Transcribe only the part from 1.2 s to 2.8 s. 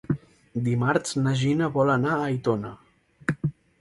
na Gina vol anar a Aitona.